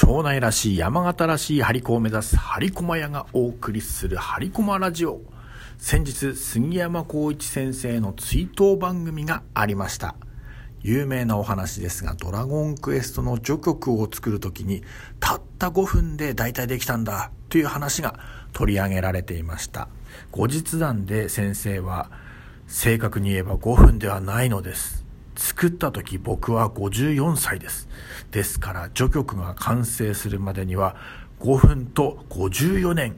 [0.00, 5.20] 庄内らしい山形らしい張り子を目指す張り駒屋がお送りする張り駒ラジオ。
[5.76, 10.14] 先日杉山浩一先生の追悼番組がありました。
[10.82, 14.84] 有名なお話ですがドラゴンクエストの序曲を作るときに
[15.18, 18.20] たった5分で大体できたんだという話が
[18.52, 19.88] 取り上げられていました。
[20.30, 22.08] 後日談で先生は
[22.68, 25.07] 正確に言えば5分ではないのです。
[25.38, 27.88] 作った時僕は54歳です。
[28.32, 30.96] ですから序曲が完成するまでには
[31.38, 33.16] 5分と54年、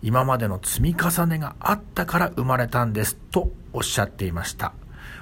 [0.00, 4.72] 今までの積み重ねがあったから生まれたんですとおっしゃっていました。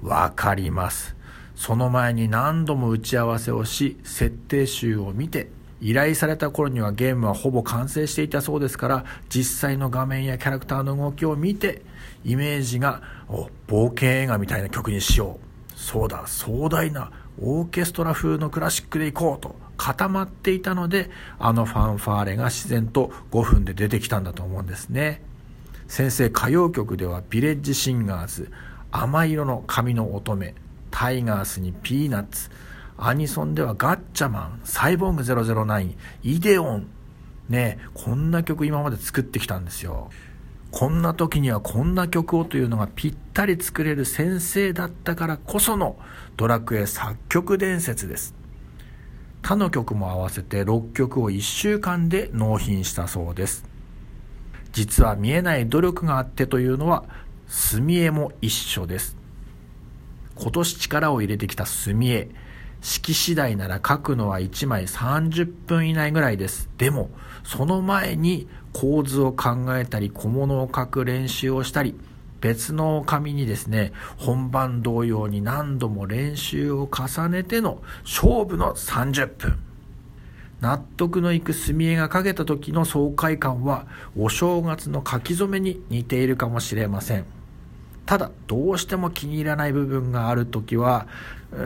[0.00, 1.16] わかります。
[1.56, 11.82] その前に何度も打ち合わせをし、設定集を見て、依頼された頃にはゲームはほぼ完成していたそうですから、実際の画面やキャラクターの動きを見て、
[12.24, 13.02] イメージが、
[13.66, 15.51] 冒険映画みたいな曲にしよう。
[15.82, 17.10] そうだ壮大な
[17.40, 25.22] オーケストラ風のクラシックでいこうと固まっていたのであのファンファーレが自然と5分で出てきたんだと思うんですね。
[25.88, 28.50] 先生歌謡曲ではビレッジシンガーズ
[28.92, 30.54] 甘色の髪の乙女
[30.92, 32.48] タイガースにピーナッツ
[32.96, 36.86] アニソンではガッチャマンサイボーグ009イデオン
[37.48, 40.10] ねこんな曲今まで作ってきたんですよ。
[40.72, 45.98] こんな時にはこんな曲をというのがぴったり作れる先生だったからこその
[46.38, 48.34] ドラクエ作曲伝説です。
[49.42, 53.64] 他の曲も合わせて6曲を1週間で納品したそうです。
[54.72, 57.04] 実は見えない努力があってというのは
[57.48, 59.18] 墨絵も一緒です。
[60.36, 62.30] 今年力を入れてきた墨絵。
[62.82, 66.68] 式次第なら書くのは1枚30分以内ぐらいです。
[66.76, 67.08] でも、
[67.44, 71.94] その前に構図を考えたり小物を書く練習をしたり
[72.40, 79.58] 別の紙にですね本番同様に何度も練習を重ねての勝負の30分
[80.60, 83.86] 納得のいく墨絵が描けた時の爽快感は
[84.16, 87.24] お正月の書き初めに似ているかもしれません
[88.06, 91.06] ただどうしても気に入らない部分がある時は
[91.52, 91.60] うー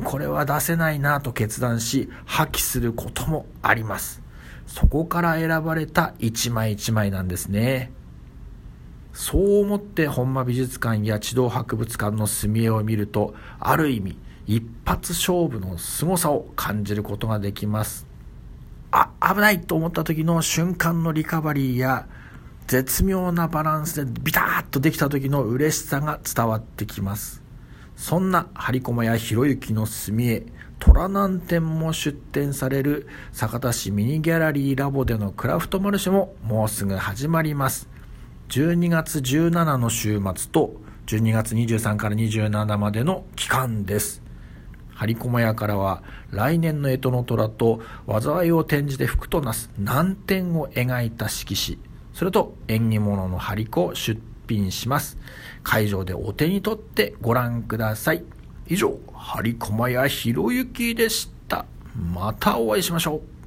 [0.00, 4.22] んこれは出せないなと決断し破棄することもあります
[4.70, 7.90] そこから選ばれた一枚一枚なんですね。
[9.12, 14.16] そう思って本間美術館や地動博物館の墨絵を見ると、ある意味、
[14.46, 18.06] 一発勝負の凄さを感じることができます。
[18.92, 22.06] あ、危ないと思った時の瞬間のリカバリーや、
[22.68, 27.42] 絶妙なバランスでビターッとできた時の嬉しさが伝わってきます。
[28.00, 30.46] そんな張駒やひろゆきの墨絵、
[30.78, 37.90] 虎南店も出店される酒田市ミニギャラリーラボでのクラフトマルシェももうすぐ始まります。
[38.48, 44.22] 12月17の週末と12月23から27までの期間です。
[44.94, 51.78] 張駒屋からは来年の干支の虎と災いを転じて福となす難点を描いた色紙。
[52.14, 54.18] それと縁起物の張り子を出
[54.50, 55.18] 品します
[55.62, 58.24] 会場でお手に取ってご覧ください
[58.70, 61.66] 以上、張駒屋博之でした。
[62.14, 63.39] またお会いしましょう。